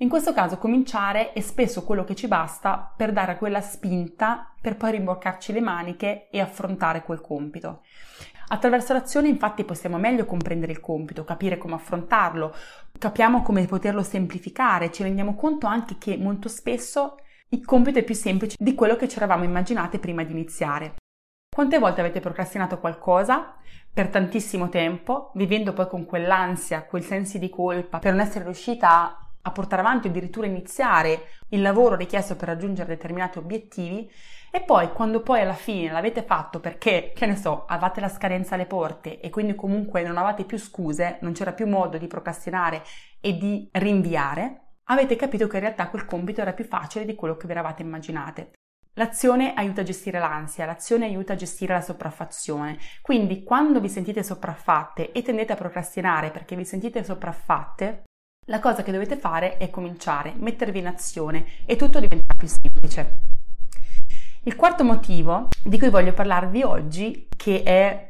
In 0.01 0.11
questo 0.11 0.35
caso 0.35 0.59
cominciare 0.59 1.33
è 1.33 1.41
spesso 1.41 1.83
quello 1.85 2.05
che 2.05 2.15
ci 2.15 2.29
basta 2.29 2.93
per 2.95 3.13
dare 3.13 3.39
quella 3.39 3.63
spinta 3.63 4.53
per 4.61 4.77
poi 4.77 4.91
rimboccarci 4.91 5.55
le 5.55 5.63
maniche 5.63 6.29
e 6.31 6.41
affrontare 6.41 7.03
quel 7.03 7.23
compito. 7.23 7.85
Attraverso 8.49 8.93
l'azione 8.93 9.29
infatti 9.29 9.65
possiamo 9.65 9.97
meglio 9.97 10.27
comprendere 10.27 10.73
il 10.73 10.81
compito, 10.81 11.25
capire 11.25 11.57
come 11.57 11.75
affrontarlo, 11.75 12.55
capiamo 12.99 13.41
come 13.41 13.65
poterlo 13.65 14.03
semplificare, 14.03 14.91
ci 14.91 15.03
rendiamo 15.03 15.35
conto 15.35 15.67
anche 15.67 15.97
che 15.97 16.19
molto 16.19 16.49
spesso 16.51 17.17
il 17.49 17.65
compito 17.65 17.99
è 17.99 18.05
più 18.05 18.15
semplice 18.15 18.57
di 18.59 18.75
quello 18.75 18.97
che 18.97 19.09
ci 19.09 19.17
eravamo 19.17 19.45
immaginate 19.45 19.99
prima 19.99 20.23
di 20.23 20.33
iniziare. 20.33 20.97
Quante 21.53 21.81
volte 21.81 22.01
avete 22.01 22.21
procrastinato 22.21 22.79
qualcosa 22.79 23.57
per 23.93 24.09
tantissimo 24.09 24.69
tempo, 24.69 25.33
vivendo 25.35 25.73
poi 25.73 25.89
con 25.89 26.07
quell'ansia, 26.07 26.85
quel 26.85 27.03
senso 27.03 27.39
di 27.39 27.51
colpa 27.51 27.99
per 27.99 28.13
non 28.13 28.21
essere 28.21 28.45
riuscita 28.45 29.31
a 29.43 29.51
portare 29.51 29.83
avanti 29.83 30.07
o 30.07 30.11
addirittura 30.11 30.47
iniziare 30.47 31.27
il 31.49 31.61
lavoro 31.61 31.97
richiesto 31.97 32.37
per 32.37 32.47
raggiungere 32.47 32.91
determinati 32.91 33.39
obiettivi 33.39 34.09
e 34.53 34.61
poi 34.61 34.93
quando 34.93 35.23
poi 35.23 35.41
alla 35.41 35.55
fine 35.55 35.91
l'avete 35.91 36.23
fatto 36.23 36.61
perché, 36.61 37.13
che 37.15 37.27
ne 37.27 37.35
so, 37.35 37.65
avevate 37.67 38.01
la 38.01 38.09
scadenza 38.09 38.55
alle 38.55 38.67
porte 38.67 39.19
e 39.19 39.29
quindi 39.29 39.57
comunque 39.57 40.03
non 40.05 40.19
avevate 40.19 40.45
più 40.45 40.57
scuse, 40.57 41.19
non 41.23 41.33
c'era 41.33 41.53
più 41.53 41.67
modo 41.67 41.99
di 41.99 42.07
procrastinare 42.07 42.85
e 43.21 43.37
di 43.37 43.69
rinviare, 43.73 44.75
avete 44.85 45.17
capito 45.17 45.49
che 45.49 45.57
in 45.57 45.63
realtà 45.63 45.89
quel 45.89 46.05
compito 46.05 46.43
era 46.43 46.53
più 46.53 46.65
facile 46.65 47.05
di 47.05 47.17
quello 47.17 47.37
che 47.37 47.47
vi 47.47 47.53
eravate 47.53 47.83
immaginate. 47.83 48.53
L'azione 48.95 49.55
aiuta 49.55 49.83
a 49.83 49.85
gestire 49.85 50.19
l'ansia, 50.19 50.67
l'azione 50.67 51.05
aiuta 51.05 51.35
a 51.35 51.37
gestire 51.37 51.75
la 51.75 51.81
sopraffazione. 51.81 52.77
Quindi 53.01 53.45
quando 53.45 53.81
vi 53.81 53.89
sentite 53.89 54.25
sopraffatte 54.25 55.13
e 55.13 55.23
tendete 55.23 55.53
a 55.53 55.57
procrastinare 55.57 56.31
perché 56.31 56.57
vi 56.57 56.65
sentite 56.65 57.05
sopraffatte, 57.05 58.03
la 58.47 58.59
cosa 58.59 58.83
che 58.83 58.91
dovete 58.91 59.17
fare 59.17 59.59
è 59.59 59.71
cominciare, 59.71 60.35
mettervi 60.37 60.81
in 60.81 60.89
azione 60.89 61.47
e 61.67 61.77
tutto 61.77 62.01
diventerà 62.01 62.35
più 62.37 62.49
semplice. 62.49 63.19
Il 64.43 64.57
quarto 64.57 64.83
motivo 64.83 65.49
di 65.63 65.79
cui 65.79 65.89
voglio 65.89 66.13
parlarvi 66.13 66.63
oggi, 66.65 67.29
che 67.37 67.63
è 67.63 68.09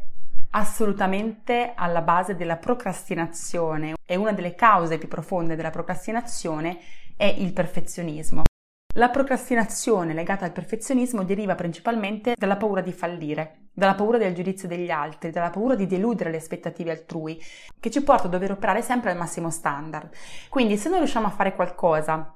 assolutamente 0.52 1.72
alla 1.74 2.00
base 2.00 2.36
della 2.36 2.56
procrastinazione 2.56 3.96
e 4.06 4.16
una 4.16 4.32
delle 4.32 4.54
cause 4.54 4.96
più 4.96 5.08
profonde 5.08 5.56
della 5.56 5.70
procrastinazione, 5.70 6.78
è 7.16 7.26
il 7.26 7.52
perfezionismo. 7.52 8.44
La 8.94 9.08
procrastinazione 9.08 10.14
legata 10.14 10.44
al 10.44 10.52
perfezionismo 10.52 11.22
deriva 11.22 11.54
principalmente 11.54 12.34
dalla 12.36 12.56
paura 12.56 12.80
di 12.80 12.92
fallire, 12.92 13.68
dalla 13.72 13.94
paura 13.94 14.18
del 14.18 14.34
giudizio 14.34 14.66
degli 14.66 14.90
altri, 14.90 15.30
dalla 15.30 15.50
paura 15.50 15.76
di 15.76 15.86
deludere 15.86 16.30
le 16.30 16.38
aspettative 16.38 16.90
altrui, 16.90 17.40
che 17.78 17.88
ci 17.88 18.02
porta 18.02 18.26
a 18.26 18.30
dover 18.30 18.50
operare 18.50 18.82
sempre 18.82 19.12
al 19.12 19.16
massimo 19.16 19.48
standard. 19.48 20.10
Quindi 20.48 20.76
se 20.76 20.88
non 20.88 20.98
riusciamo 20.98 21.28
a 21.28 21.30
fare 21.30 21.54
qualcosa 21.54 22.34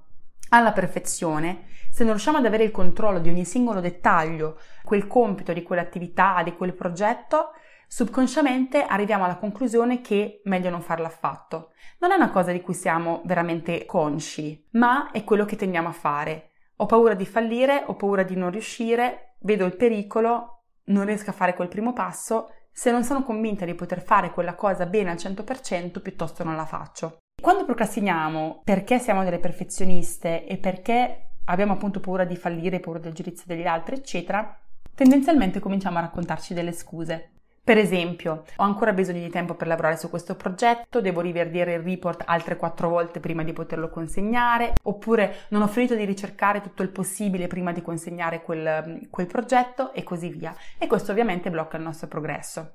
alla 0.51 0.71
perfezione, 0.71 1.65
se 1.91 2.05
non 2.05 2.13
riusciamo 2.13 2.39
ad 2.39 2.47
avere 2.47 2.63
il 2.63 2.71
controllo 2.71 3.19
di 3.19 3.31
ogni 3.31 3.45
singolo 3.45 3.81
dettaglio, 3.81 4.61
quel 4.85 5.09
compito, 5.09 5.53
di 5.53 5.65
quell'attività, 5.65 6.41
di 6.45 6.55
quel 6.55 6.73
progetto, 6.73 7.51
subconsciamente 7.89 8.83
arriviamo 8.83 9.25
alla 9.25 9.37
conclusione 9.37 10.01
che 10.01 10.41
meglio 10.45 10.71
non 10.71 10.83
farlo 10.83 11.07
affatto. 11.07 11.73
Non 12.01 12.13
è 12.13 12.17
una 12.17 12.31
cosa 12.31 12.53
di 12.53 12.61
cui 12.61 12.75
siamo 12.75 13.23
veramente 13.25 13.85
consci, 13.87 14.69
ma 14.73 15.11
è 15.11 15.25
quello 15.25 15.45
che 15.45 15.57
tendiamo 15.57 15.89
a 15.89 15.93
fare. 15.93 16.51
Ho 16.77 16.87
paura 16.87 17.15
di 17.15 17.27
fallire, 17.27 17.85
ho 17.87 17.95
paura 17.95 18.23
di 18.23 18.37
non 18.37 18.51
riuscire, 18.51 19.37
vedo 19.41 19.65
il 19.65 19.77
pericolo, 19.77 20.65
non 20.87 21.05
riesco 21.05 21.31
a 21.31 21.35
fare 21.35 21.55
quel 21.55 21.69
primo 21.69 21.93
passo, 21.93 22.51
se 22.71 22.91
non 22.91 23.05
sono 23.05 23.23
convinta 23.23 23.65
di 23.65 23.75
poter 23.75 24.03
fare 24.03 24.33
quella 24.33 24.55
cosa 24.55 24.87
bene 24.87 25.11
al 25.11 25.17
100%, 25.17 26.03
piuttosto 26.03 26.43
non 26.43 26.57
la 26.57 26.67
faccio. 26.67 27.19
Quando 27.41 27.65
procrastiniamo 27.65 28.63
perché 28.65 28.99
siamo 28.99 29.23
delle 29.23 29.39
perfezioniste 29.39 30.47
e 30.47 30.57
perché 30.57 31.29
abbiamo 31.45 31.75
appunto 31.75 32.01
paura 32.01 32.25
di 32.25 32.37
fallire, 32.37 32.81
paura 32.81 32.99
del 32.99 33.13
giudizio 33.13 33.45
degli 33.47 33.67
altri, 33.67 33.97
eccetera, 33.97 34.59
tendenzialmente 34.95 35.61
cominciamo 35.61 35.99
a 35.99 36.03
raccontarci 36.03 36.55
delle 36.55 36.73
scuse. 36.73 37.34
Per 37.65 37.79
esempio, 37.79 38.45
ho 38.57 38.63
ancora 38.63 38.93
bisogno 38.93 39.21
di 39.21 39.31
tempo 39.31 39.55
per 39.55 39.67
lavorare 39.67 39.97
su 39.97 40.11
questo 40.11 40.37
progetto, 40.37 41.01
devo 41.01 41.23
rivedere 41.23 41.73
il 41.73 41.83
report 41.83 42.23
altre 42.27 42.57
quattro 42.57 42.91
volte 42.91 43.21
prima 43.21 43.43
di 43.43 43.55
poterlo 43.55 43.89
consegnare, 43.89 44.75
oppure 44.83 45.47
non 45.49 45.63
ho 45.63 45.67
finito 45.67 45.95
di 45.95 46.05
ricercare 46.05 46.61
tutto 46.61 46.83
il 46.83 46.91
possibile 46.91 47.47
prima 47.47 47.73
di 47.73 47.81
consegnare 47.81 48.43
quel, 48.43 49.09
quel 49.09 49.27
progetto 49.27 49.95
e 49.95 50.03
così 50.03 50.29
via. 50.29 50.55
E 50.77 50.87
questo 50.87 51.13
ovviamente 51.13 51.49
blocca 51.49 51.79
il 51.79 51.85
nostro 51.85 52.07
progresso. 52.07 52.75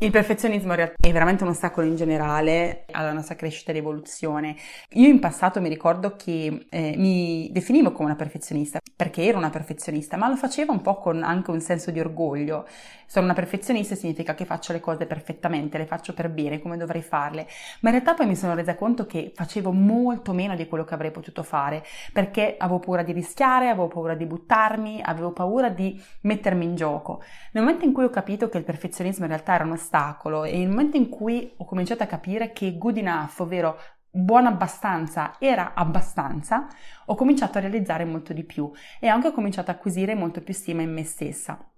Il 0.00 0.10
perfezionismo 0.10 0.74
è 0.74 1.12
veramente 1.12 1.44
un 1.44 1.50
ostacolo 1.50 1.86
in 1.86 1.94
generale 1.94 2.84
alla 2.90 3.12
nostra 3.12 3.36
crescita 3.36 3.70
ed 3.70 3.76
evoluzione. 3.76 4.56
Io 4.94 5.08
in 5.08 5.20
passato 5.20 5.60
mi 5.60 5.68
ricordo 5.68 6.16
che 6.16 6.66
eh, 6.68 6.94
mi 6.96 7.48
definivo 7.52 7.92
come 7.92 8.06
una 8.06 8.16
perfezionista 8.16 8.80
perché 8.96 9.22
ero 9.22 9.38
una 9.38 9.50
perfezionista, 9.50 10.16
ma 10.16 10.28
lo 10.28 10.34
facevo 10.34 10.72
un 10.72 10.80
po' 10.80 10.98
con 10.98 11.22
anche 11.22 11.52
un 11.52 11.60
senso 11.60 11.92
di 11.92 12.00
orgoglio. 12.00 12.66
Sono 13.06 13.26
una 13.26 13.34
perfezionista 13.34 13.94
significa 13.94 14.34
che 14.34 14.44
faccio 14.44 14.72
le 14.72 14.80
cose 14.80 15.06
perfettamente, 15.06 15.78
le 15.78 15.86
faccio 15.86 16.12
per 16.12 16.28
bene, 16.28 16.60
come 16.60 16.76
dovrei 16.76 17.02
farle. 17.02 17.46
Ma 17.80 17.90
in 17.90 17.94
realtà 17.94 18.14
poi 18.14 18.26
mi 18.26 18.34
sono 18.34 18.54
resa 18.54 18.74
conto 18.74 19.06
che 19.06 19.32
facevo 19.32 19.70
molto 19.70 20.32
meno 20.32 20.56
di 20.56 20.66
quello 20.66 20.82
che 20.84 20.94
avrei 20.94 21.12
potuto 21.12 21.44
fare 21.44 21.84
perché 22.12 22.56
avevo 22.58 22.80
paura 22.80 23.04
di 23.04 23.12
rischiare, 23.12 23.68
avevo 23.68 23.86
paura 23.86 24.14
di 24.16 24.26
buttarmi, 24.26 25.02
avevo 25.04 25.32
paura 25.32 25.68
di 25.68 26.02
mettermi 26.22 26.64
in 26.64 26.74
gioco. 26.74 27.22
Nel 27.52 27.62
momento 27.62 27.84
in 27.84 27.92
cui 27.92 28.04
ho 28.04 28.10
capito 28.10 28.48
che 28.48 28.58
il 28.58 28.64
perfezionismo 28.64 29.24
in 29.24 29.30
realtà 29.30 29.54
era 29.54 29.64
uno 29.64 29.76
ostacolo 29.84 30.44
e 30.44 30.56
nel 30.56 30.68
momento 30.68 30.96
in 30.96 31.08
cui 31.08 31.52
ho 31.56 31.64
cominciato 31.64 32.02
a 32.02 32.06
capire 32.06 32.52
che 32.52 32.78
good 32.78 32.96
enough, 32.96 33.38
ovvero 33.40 33.78
buona 34.10 34.48
abbastanza 34.48 35.36
era 35.38 35.74
abbastanza, 35.74 36.66
ho 37.06 37.14
cominciato 37.14 37.58
a 37.58 37.60
realizzare 37.60 38.04
molto 38.04 38.32
di 38.32 38.44
più 38.44 38.70
e 39.00 39.08
anche 39.08 39.28
ho 39.28 39.32
cominciato 39.32 39.70
a 39.70 39.74
acquisire 39.74 40.14
molto 40.14 40.40
più 40.40 40.54
stima 40.54 40.82
in 40.82 40.92
me 40.92 41.04
stessa. 41.04 41.73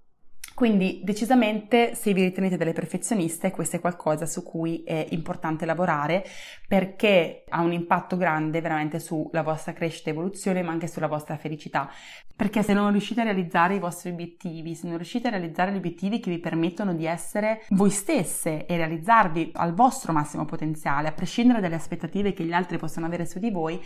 Quindi 0.57 1.03
decisamente 1.05 1.95
se 1.95 2.15
vi 2.15 2.23
ritenete 2.23 2.57
delle 2.57 2.73
perfezioniste 2.73 3.51
questo 3.51 3.77
è 3.77 3.79
qualcosa 3.79 4.25
su 4.25 4.43
cui 4.43 4.83
è 4.85 5.07
importante 5.11 5.67
lavorare 5.67 6.25
perché 6.67 7.45
ha 7.51 7.61
un 7.61 7.75
impatto 7.75 8.17
grande 8.17 8.63
veramente 8.63 8.99
sulla 8.99 9.43
vostra 9.43 9.75
crescita 9.75 10.09
e 10.09 10.15
evoluzione 10.15 10.63
ma 10.63 10.73
anche 10.73 10.87
sulla 10.89 11.09
vostra 11.09 11.37
felicità. 11.37 11.91
Perché 12.35 12.63
se 12.63 12.73
non 12.73 12.91
riuscite 12.91 13.21
a 13.21 13.25
realizzare 13.25 13.75
i 13.75 13.79
vostri 13.79 14.09
obiettivi, 14.09 14.75
se 14.75 14.87
non 14.87 14.97
riuscite 14.97 15.27
a 15.27 15.33
realizzare 15.33 15.73
gli 15.73 15.77
obiettivi 15.77 16.21
che 16.21 16.31
vi 16.31 16.39
permettono 16.39 16.95
di 16.95 17.05
essere 17.05 17.61
voi 17.73 17.91
stesse 17.91 18.65
e 18.65 18.77
realizzarvi 18.79 19.51
al 19.57 19.75
vostro 19.75 20.15
massimo 20.15 20.47
potenziale, 20.47 21.09
a 21.09 21.13
prescindere 21.13 21.61
dalle 21.61 21.75
aspettative 21.75 22.33
che 22.33 22.45
gli 22.45 22.53
altri 22.53 22.79
possono 22.79 23.05
avere 23.05 23.27
su 23.27 23.39
di 23.39 23.51
voi, 23.51 23.79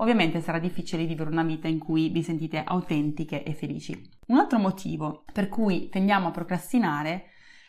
ovviamente 0.00 0.40
sarà 0.40 0.58
difficile 0.58 1.04
vivere 1.04 1.30
una 1.30 1.42
vita 1.42 1.68
in 1.68 1.78
cui 1.78 2.08
vi 2.08 2.22
sentite 2.22 2.62
autentiche 2.64 3.42
e 3.42 3.54
felici. 3.54 4.08
Un 4.26 4.38
altro 4.38 4.58
motivo 4.58 5.24
per 5.32 5.48
cui 5.48 5.88
tendiamo 5.88 6.28
a 6.28 6.32
procrastinare 6.32 7.26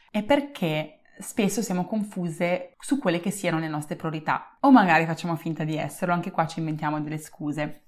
è 0.09 0.23
perché 0.23 1.01
spesso 1.19 1.61
siamo 1.61 1.85
confuse 1.85 2.75
su 2.79 2.97
quelle 2.97 3.19
che 3.19 3.31
siano 3.31 3.59
le 3.59 3.67
nostre 3.67 3.95
priorità 3.95 4.57
o 4.61 4.71
magari 4.71 5.05
facciamo 5.05 5.35
finta 5.35 5.63
di 5.63 5.77
esserlo, 5.77 6.13
anche 6.13 6.31
qua 6.31 6.47
ci 6.47 6.59
inventiamo 6.59 7.00
delle 7.00 7.17
scuse. 7.17 7.83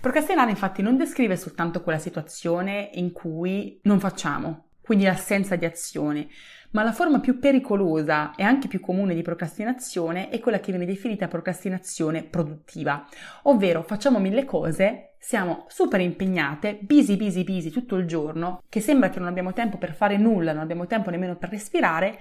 Procrastinare 0.00 0.50
infatti 0.50 0.82
non 0.82 0.96
descrive 0.96 1.36
soltanto 1.36 1.82
quella 1.82 1.98
situazione 1.98 2.90
in 2.94 3.12
cui 3.12 3.80
non 3.84 3.98
facciamo, 3.98 4.63
quindi 4.84 5.04
l'assenza 5.04 5.56
di 5.56 5.64
azione, 5.64 6.28
ma 6.72 6.82
la 6.82 6.92
forma 6.92 7.20
più 7.20 7.38
pericolosa 7.38 8.34
e 8.34 8.42
anche 8.42 8.68
più 8.68 8.80
comune 8.80 9.14
di 9.14 9.22
procrastinazione 9.22 10.28
è 10.28 10.40
quella 10.40 10.60
che 10.60 10.72
viene 10.72 10.86
definita 10.86 11.26
procrastinazione 11.26 12.24
produttiva, 12.24 13.06
ovvero 13.44 13.82
facciamo 13.82 14.18
mille 14.18 14.44
cose, 14.44 15.14
siamo 15.18 15.64
super 15.68 16.00
impegnate, 16.00 16.78
busy, 16.82 17.16
busy, 17.16 17.44
busy 17.44 17.70
tutto 17.70 17.96
il 17.96 18.06
giorno, 18.06 18.62
che 18.68 18.80
sembra 18.80 19.08
che 19.08 19.20
non 19.20 19.28
abbiamo 19.28 19.54
tempo 19.54 19.78
per 19.78 19.94
fare 19.94 20.18
nulla, 20.18 20.52
non 20.52 20.62
abbiamo 20.62 20.86
tempo 20.86 21.08
nemmeno 21.08 21.36
per 21.36 21.48
respirare, 21.48 22.18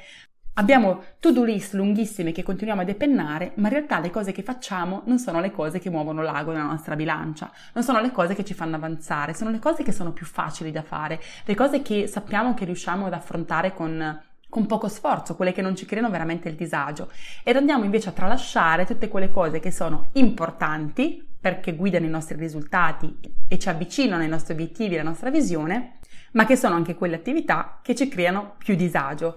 Abbiamo 0.56 1.02
to-do 1.20 1.44
list 1.44 1.74
lunghissime 1.74 2.32
che 2.32 2.44
continuiamo 2.44 2.82
a 2.82 2.86
depennare, 2.86 3.54
ma 3.56 3.70
in 3.70 3.74
realtà 3.74 4.00
le 4.00 4.12
cose 4.12 4.32
che 4.32 4.44
facciamo 4.44 5.02
non 5.06 5.18
sono 5.18 5.40
le 5.40 5.50
cose 5.50 5.80
che 5.80 5.90
muovono 5.90 6.22
l'ago 6.22 6.52
nella 6.52 6.66
nostra 6.66 6.96
bilancia, 6.96 7.52
non 7.74 7.84
sono 7.84 8.00
le 8.00 8.12
cose 8.12 8.36
che 8.36 8.46
ci 8.46 8.54
fanno 8.54 8.76
avanzare, 8.76 9.34
sono 9.34 9.50
le 9.50 9.58
cose 9.58 9.82
che 9.82 9.92
sono 9.92 10.12
più 10.12 10.28
facili 10.28 10.70
da 10.70 10.84
fare, 10.84 11.20
le 11.44 11.56
cose 11.56 11.82
che 11.82 12.06
sappiamo 12.06 12.54
che 12.54 12.66
riusciamo 12.66 13.08
ad 13.08 13.14
affrontare 13.14 13.74
con, 13.74 14.22
con 14.48 14.68
poco 14.68 14.88
sforzo, 14.90 15.36
quelle 15.36 15.54
che 15.54 15.64
non 15.64 15.76
ci 15.76 15.88
creano 15.88 16.12
veramente 16.12 16.50
il 16.50 16.56
disagio. 16.56 17.10
Ed 17.42 17.56
andiamo 17.56 17.84
invece 17.84 18.10
a 18.10 18.14
tralasciare 18.14 18.86
tutte 18.86 19.08
quelle 19.08 19.32
cose 19.32 19.60
che 19.60 19.72
sono 19.72 20.10
importanti 20.14 21.30
perché 21.42 21.74
guidano 21.74 22.06
i 22.06 22.10
nostri 22.10 22.38
risultati 22.38 23.18
e 23.48 23.58
ci 23.58 23.70
avvicinano 23.70 24.22
ai 24.22 24.30
nostri 24.30 24.54
obiettivi, 24.54 25.00
alla 25.00 25.10
nostra 25.10 25.32
visione, 25.32 25.98
ma 26.34 26.46
che 26.46 26.56
sono 26.56 26.76
anche 26.76 26.94
quelle 26.94 27.16
attività 27.16 27.80
che 27.82 27.96
ci 27.96 28.08
creano 28.08 28.54
più 28.60 28.76
disagio 28.76 29.36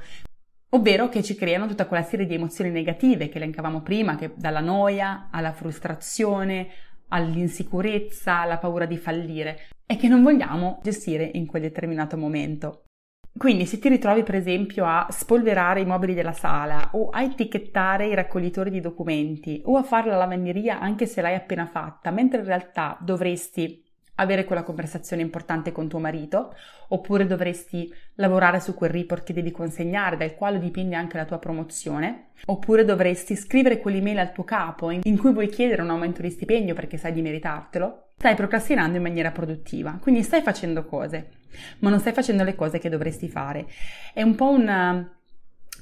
ovvero 0.70 1.08
che 1.08 1.22
ci 1.22 1.34
creano 1.34 1.66
tutta 1.66 1.86
quella 1.86 2.02
serie 2.02 2.26
di 2.26 2.34
emozioni 2.34 2.70
negative 2.70 3.28
che 3.28 3.36
elencavamo 3.36 3.82
prima, 3.82 4.16
che 4.16 4.32
dalla 4.36 4.60
noia 4.60 5.28
alla 5.30 5.52
frustrazione, 5.52 6.68
all'insicurezza, 7.08 8.40
alla 8.40 8.58
paura 8.58 8.86
di 8.86 8.96
fallire 8.96 9.68
e 9.86 9.96
che 9.96 10.08
non 10.08 10.22
vogliamo 10.22 10.80
gestire 10.82 11.30
in 11.34 11.46
quel 11.46 11.62
determinato 11.62 12.16
momento. 12.16 12.82
Quindi 13.36 13.66
se 13.66 13.78
ti 13.78 13.90
ritrovi 13.90 14.22
per 14.22 14.34
esempio 14.34 14.86
a 14.86 15.06
spolverare 15.10 15.80
i 15.80 15.86
mobili 15.86 16.14
della 16.14 16.32
sala 16.32 16.90
o 16.92 17.10
a 17.10 17.22
etichettare 17.22 18.06
i 18.06 18.14
raccoglitori 18.14 18.70
di 18.70 18.80
documenti 18.80 19.60
o 19.66 19.76
a 19.76 19.82
fare 19.82 20.08
la 20.08 20.16
lavanderia 20.16 20.80
anche 20.80 21.04
se 21.04 21.20
l'hai 21.20 21.34
appena 21.34 21.66
fatta, 21.66 22.10
mentre 22.10 22.40
in 22.40 22.46
realtà 22.46 22.96
dovresti 22.98 23.85
avere 24.16 24.44
quella 24.44 24.62
conversazione 24.62 25.22
importante 25.22 25.72
con 25.72 25.88
tuo 25.88 25.98
marito, 25.98 26.54
oppure 26.88 27.26
dovresti 27.26 27.92
lavorare 28.14 28.60
su 28.60 28.74
quel 28.74 28.90
report 28.90 29.24
che 29.24 29.32
devi 29.32 29.50
consegnare, 29.50 30.16
dal 30.16 30.34
quale 30.34 30.58
dipende 30.58 30.94
anche 30.94 31.16
la 31.16 31.24
tua 31.24 31.38
promozione, 31.38 32.28
oppure 32.46 32.84
dovresti 32.84 33.36
scrivere 33.36 33.78
quell'email 33.78 34.18
al 34.18 34.32
tuo 34.32 34.44
capo 34.44 34.90
in 34.90 35.18
cui 35.18 35.32
vuoi 35.32 35.48
chiedere 35.48 35.82
un 35.82 35.90
aumento 35.90 36.22
di 36.22 36.30
stipendio 36.30 36.74
perché 36.74 36.96
sai 36.96 37.12
di 37.12 37.22
meritartelo. 37.22 38.10
Stai 38.16 38.34
procrastinando 38.34 38.96
in 38.96 39.02
maniera 39.02 39.30
produttiva, 39.30 39.98
quindi 40.00 40.22
stai 40.22 40.40
facendo 40.40 40.86
cose, 40.86 41.32
ma 41.80 41.90
non 41.90 42.00
stai 42.00 42.14
facendo 42.14 42.44
le 42.44 42.54
cose 42.54 42.78
che 42.78 42.88
dovresti 42.88 43.28
fare. 43.28 43.66
È 44.14 44.22
un 44.22 44.34
po' 44.34 44.50
una 44.50 45.10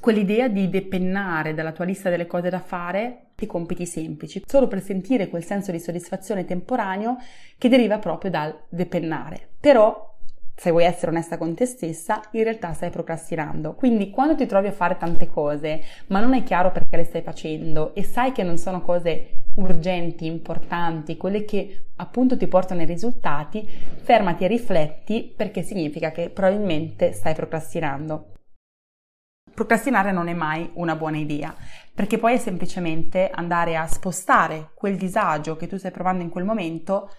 quell'idea 0.00 0.49
di 0.49 0.69
depennare 0.69 1.55
dalla 1.55 1.73
tua 1.73 1.85
lista 1.85 2.11
delle 2.11 2.26
cose 2.26 2.50
da 2.50 2.59
fare 2.59 3.24
i 3.41 3.47
compiti 3.47 3.87
semplici, 3.87 4.43
solo 4.47 4.69
per 4.69 4.83
sentire 4.83 5.29
quel 5.29 5.45
senso 5.45 5.73
di 5.73 5.81
soddisfazione 5.81 6.45
temporaneo 6.45 7.17
che 7.59 7.69
deriva 7.69 7.99
proprio 7.99 8.31
dal 8.31 8.57
depennare. 8.69 9.49
Però 9.59 10.12
se 10.57 10.71
vuoi 10.71 10.85
essere 10.85 11.11
onesta 11.11 11.37
con 11.37 11.55
te 11.55 11.67
stessa, 11.67 12.21
in 12.33 12.45
realtà 12.45 12.73
stai 12.73 12.91
procrastinando. 12.91 13.75
Quindi 13.75 14.11
quando 14.11 14.37
ti 14.37 14.47
trovi 14.47 14.69
a 14.69 14.73
fare 14.73 14.97
tante 14.97 15.26
cose, 15.26 15.83
ma 16.09 16.21
non 16.21 16.33
è 16.33 16.45
chiaro 16.45 16.71
perché 16.71 16.97
le 16.97 17.05
stai 17.05 17.23
facendo 17.23 17.95
e 17.95 18.05
sai 18.05 18.33
che 18.33 18.45
non 18.45 18.57
sono 18.57 18.81
cose 18.81 19.43
urgenti, 19.57 20.26
importanti, 20.26 21.17
quelle 21.17 21.45
che 21.45 21.87
appunto 21.97 22.37
ti 22.37 22.47
portano 22.47 22.81
ai 22.81 22.87
risultati, 22.87 23.69
fermati 24.03 24.45
e 24.45 24.49
rifletti 24.49 25.33
perché 25.37 25.62
significa 25.62 26.12
che 26.12 26.31
probabilmente 26.31 27.12
stai 27.12 27.35
procrastinando 27.35 28.29
procrastinare 29.54 30.12
non 30.12 30.28
è 30.28 30.34
mai 30.34 30.70
una 30.75 30.96
buona 30.96 31.16
idea, 31.16 31.54
perché 31.94 32.18
poi 32.18 32.34
è 32.34 32.38
semplicemente 32.38 33.30
andare 33.30 33.76
a 33.76 33.87
spostare 33.87 34.70
quel 34.75 34.96
disagio 34.96 35.56
che 35.56 35.66
tu 35.66 35.76
stai 35.76 35.92
provando 35.92 36.23
in 36.23 36.30
quel 36.30 36.44
momento 36.44 37.11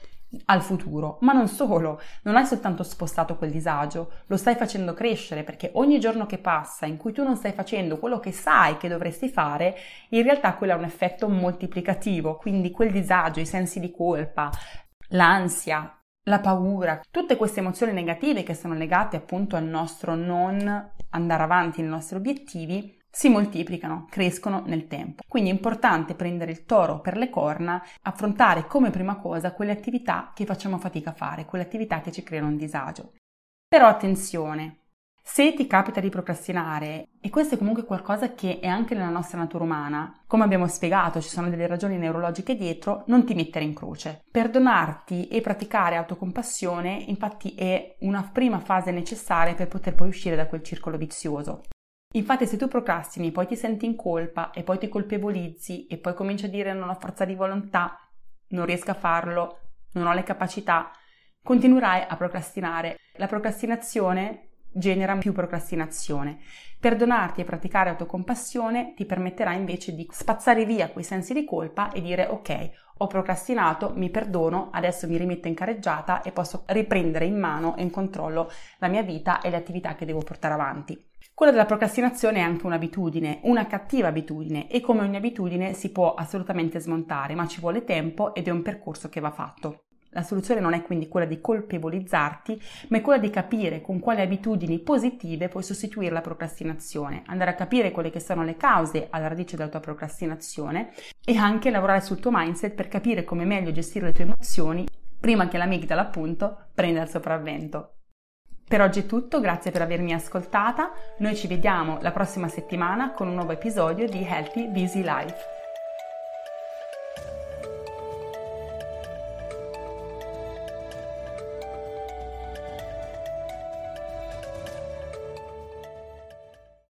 al 0.45 0.61
futuro, 0.61 1.17
ma 1.21 1.33
non 1.33 1.47
solo, 1.47 2.01
non 2.23 2.35
hai 2.35 2.45
soltanto 2.45 2.83
spostato 2.83 3.37
quel 3.37 3.51
disagio, 3.51 4.11
lo 4.27 4.37
stai 4.37 4.55
facendo 4.55 4.93
crescere 4.93 5.43
perché 5.43 5.71
ogni 5.75 5.99
giorno 5.99 6.25
che 6.25 6.39
passa 6.39 6.85
in 6.85 6.97
cui 6.97 7.13
tu 7.13 7.23
non 7.23 7.37
stai 7.37 7.53
facendo 7.53 7.97
quello 7.97 8.19
che 8.19 8.31
sai 8.31 8.77
che 8.77 8.89
dovresti 8.89 9.29
fare, 9.29 9.75
in 10.09 10.23
realtà 10.23 10.55
quello 10.55 10.73
ha 10.73 10.77
un 10.77 10.83
effetto 10.83 11.29
moltiplicativo, 11.29 12.35
quindi 12.35 12.71
quel 12.71 12.91
disagio, 12.91 13.39
i 13.39 13.45
sensi 13.45 13.79
di 13.79 13.91
colpa, 13.91 14.49
l'ansia, 15.09 15.97
la 16.27 16.39
paura, 16.39 17.01
tutte 17.11 17.35
queste 17.35 17.59
emozioni 17.59 17.93
negative 17.93 18.43
che 18.43 18.55
sono 18.55 18.73
legate 18.73 19.15
appunto 19.15 19.55
al 19.55 19.63
nostro 19.63 20.15
non 20.15 20.91
andare 21.15 21.43
avanti 21.43 21.81
nei 21.81 21.89
nostri 21.89 22.17
obiettivi, 22.17 23.01
si 23.09 23.29
moltiplicano, 23.29 24.07
crescono 24.09 24.63
nel 24.65 24.87
tempo. 24.87 25.23
Quindi 25.27 25.49
è 25.49 25.53
importante 25.53 26.15
prendere 26.15 26.51
il 26.51 26.65
toro 26.65 26.99
per 26.99 27.15
le 27.15 27.29
corna, 27.29 27.81
affrontare 28.01 28.67
come 28.67 28.89
prima 28.89 29.17
cosa 29.17 29.53
quelle 29.53 29.71
attività 29.71 30.31
che 30.35 30.45
facciamo 30.45 30.77
fatica 30.77 31.11
a 31.11 31.13
fare, 31.13 31.45
quelle 31.45 31.63
attività 31.63 32.01
che 32.01 32.11
ci 32.11 32.23
creano 32.23 32.47
un 32.47 32.57
disagio. 32.57 33.13
Però 33.67 33.87
attenzione, 33.87 34.84
se 35.27 35.55
ti 35.55 35.65
capita 35.65 35.99
di 35.99 36.09
procrastinare, 36.09 37.07
e 37.19 37.31
questo 37.31 37.55
è 37.55 37.57
comunque 37.57 37.83
qualcosa 37.83 38.35
che 38.35 38.59
è 38.59 38.67
anche 38.67 38.93
nella 38.93 39.09
nostra 39.09 39.39
natura 39.39 39.63
umana, 39.63 40.21
come 40.27 40.43
abbiamo 40.43 40.67
spiegato, 40.67 41.19
ci 41.19 41.29
sono 41.29 41.49
delle 41.49 41.65
ragioni 41.65 41.97
neurologiche 41.97 42.55
dietro, 42.55 43.03
non 43.07 43.25
ti 43.25 43.33
mettere 43.33 43.65
in 43.65 43.73
croce. 43.73 44.21
Perdonarti 44.29 45.27
e 45.27 45.41
praticare 45.41 45.95
autocompassione, 45.95 47.05
infatti, 47.07 47.55
è 47.55 47.97
una 48.01 48.29
prima 48.31 48.59
fase 48.59 48.91
necessaria 48.91 49.55
per 49.55 49.67
poter 49.67 49.95
poi 49.95 50.09
uscire 50.09 50.35
da 50.35 50.45
quel 50.45 50.61
circolo 50.61 50.95
vizioso. 50.95 51.63
Infatti, 52.13 52.45
se 52.45 52.55
tu 52.55 52.67
procrastini, 52.67 53.31
poi 53.31 53.47
ti 53.47 53.55
senti 53.55 53.87
in 53.87 53.95
colpa 53.95 54.51
e 54.51 54.61
poi 54.61 54.77
ti 54.77 54.87
colpevolizzi 54.87 55.87
e 55.87 55.97
poi 55.97 56.13
cominci 56.13 56.45
a 56.45 56.49
dire 56.49 56.71
non 56.71 56.89
ho 56.89 56.95
forza 56.99 57.25
di 57.25 57.33
volontà, 57.33 57.97
non 58.49 58.67
riesco 58.67 58.91
a 58.91 58.95
farlo, 58.95 59.59
non 59.93 60.05
ho 60.05 60.13
le 60.13 60.23
capacità, 60.23 60.91
continuerai 61.41 62.05
a 62.07 62.15
procrastinare. 62.15 62.99
La 63.17 63.27
procrastinazione 63.27 64.44
genera 64.75 65.15
più 65.17 65.31
procrastinazione. 65.31 66.39
Perdonarti 66.79 67.41
e 67.41 67.45
praticare 67.45 67.89
autocompassione 67.89 68.93
ti 68.95 69.05
permetterà 69.05 69.53
invece 69.53 69.95
di 69.95 70.07
spazzare 70.11 70.65
via 70.65 70.89
quei 70.89 71.03
sensi 71.03 71.33
di 71.33 71.45
colpa 71.45 71.91
e 71.91 72.01
dire 72.01 72.27
ok, 72.27 72.69
ho 72.97 73.07
procrastinato, 73.07 73.93
mi 73.95 74.09
perdono, 74.09 74.69
adesso 74.71 75.07
mi 75.07 75.17
rimetto 75.17 75.47
in 75.47 75.55
careggiata 75.55 76.21
e 76.21 76.31
posso 76.31 76.63
riprendere 76.67 77.25
in 77.25 77.39
mano 77.39 77.75
e 77.75 77.81
in 77.81 77.89
controllo 77.89 78.51
la 78.77 78.87
mia 78.87 79.01
vita 79.01 79.41
e 79.41 79.49
le 79.49 79.55
attività 79.55 79.95
che 79.95 80.05
devo 80.05 80.19
portare 80.19 80.53
avanti. 80.53 81.11
Quella 81.33 81.51
della 81.51 81.65
procrastinazione 81.65 82.37
è 82.37 82.41
anche 82.41 82.65
un'abitudine, 82.65 83.39
una 83.43 83.67
cattiva 83.67 84.07
abitudine 84.07 84.69
e 84.69 84.79
come 84.79 85.01
ogni 85.01 85.17
abitudine 85.17 85.73
si 85.73 85.91
può 85.91 86.13
assolutamente 86.13 86.79
smontare, 86.79 87.35
ma 87.35 87.47
ci 87.47 87.59
vuole 87.59 87.83
tempo 87.83 88.33
ed 88.33 88.47
è 88.47 88.51
un 88.51 88.61
percorso 88.61 89.09
che 89.09 89.19
va 89.19 89.31
fatto. 89.31 89.85
La 90.15 90.23
soluzione 90.23 90.61
non 90.61 90.71
è 90.71 90.81
quindi 90.81 91.09
quella 91.09 91.25
di 91.25 91.41
colpevolizzarti, 91.41 92.61
ma 92.87 92.97
è 92.97 93.01
quella 93.01 93.19
di 93.19 93.29
capire 93.29 93.81
con 93.81 93.99
quali 93.99 94.21
abitudini 94.21 94.79
positive 94.79 95.49
puoi 95.49 95.61
sostituire 95.61 96.13
la 96.13 96.21
procrastinazione, 96.21 97.23
andare 97.25 97.51
a 97.51 97.55
capire 97.55 97.91
quelle 97.91 98.09
che 98.09 98.21
sono 98.21 98.45
le 98.45 98.55
cause 98.55 99.07
alla 99.09 99.27
radice 99.27 99.57
della 99.57 99.67
tua 99.67 99.81
procrastinazione 99.81 100.93
e 101.25 101.35
anche 101.35 101.69
lavorare 101.69 101.99
sul 101.99 102.21
tuo 102.21 102.31
mindset 102.33 102.73
per 102.73 102.87
capire 102.87 103.25
come 103.25 103.43
meglio 103.43 103.73
gestire 103.73 104.05
le 104.05 104.13
tue 104.13 104.23
emozioni 104.23 104.85
prima 105.19 105.49
che 105.49 105.57
l'amigdala 105.57 106.03
appunto 106.03 106.67
prenda 106.73 107.01
il 107.01 107.09
sopravvento. 107.09 107.95
Per 108.65 108.79
oggi 108.79 109.01
è 109.01 109.05
tutto, 109.05 109.41
grazie 109.41 109.71
per 109.71 109.81
avermi 109.81 110.13
ascoltata. 110.13 110.91
Noi 111.17 111.35
ci 111.35 111.47
vediamo 111.47 111.97
la 111.99 112.11
prossima 112.11 112.47
settimana 112.47 113.11
con 113.11 113.27
un 113.27 113.33
nuovo 113.33 113.51
episodio 113.51 114.07
di 114.07 114.23
Healthy 114.23 114.69
Busy 114.69 115.03
Life. 115.03 115.64